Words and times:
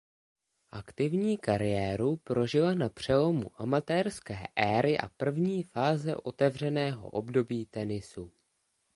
Aktivní 0.71 1.37
kariéru 1.37 2.17
prožila 2.17 2.73
na 2.75 2.89
přelomu 2.89 3.61
amatérské 3.61 4.37
éry 4.55 4.97
a 4.97 5.07
první 5.17 5.63
fáze 5.63 6.15
otevřeného 6.15 7.09
období 7.09 7.65
tenisu. 7.65 8.31